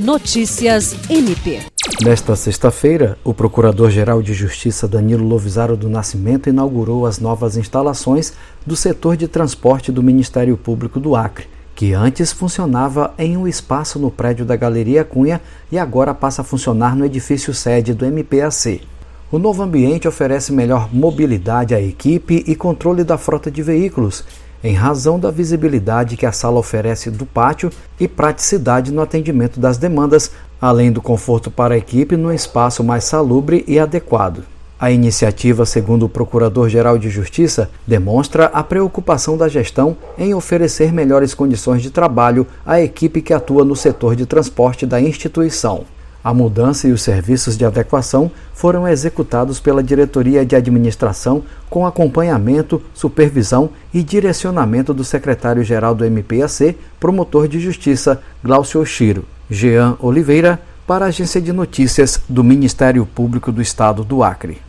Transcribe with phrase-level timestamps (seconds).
[0.00, 1.60] Notícias MP.
[2.02, 8.32] Nesta sexta-feira, o Procurador-Geral de Justiça Danilo Lovisaro do Nascimento inaugurou as novas instalações
[8.64, 13.98] do setor de transporte do Ministério Público do Acre, que antes funcionava em um espaço
[13.98, 15.38] no prédio da Galeria Cunha
[15.70, 18.80] e agora passa a funcionar no edifício sede do MPAC.
[19.30, 24.24] O novo ambiente oferece melhor mobilidade à equipe e controle da frota de veículos,
[24.62, 29.78] em razão da visibilidade que a sala oferece do pátio e praticidade no atendimento das
[29.78, 34.44] demandas, além do conforto para a equipe no espaço mais salubre e adequado.
[34.78, 41.34] A iniciativa, segundo o Procurador-Geral de Justiça, demonstra a preocupação da gestão em oferecer melhores
[41.34, 45.84] condições de trabalho à equipe que atua no setor de transporte da instituição.
[46.22, 52.82] A mudança e os serviços de adequação foram executados pela Diretoria de Administração com acompanhamento,
[52.92, 59.24] supervisão e direcionamento do secretário-geral do MPAC, promotor de justiça, Glaucio Oshiro.
[59.50, 64.58] Jean Oliveira, para a Agência de Notícias do Ministério Público do Estado do Acre.